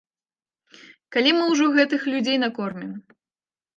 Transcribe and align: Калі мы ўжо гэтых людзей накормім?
Калі 1.15 1.33
мы 1.39 1.43
ўжо 1.51 1.65
гэтых 1.77 2.01
людзей 2.15 2.37
накормім? 2.45 2.91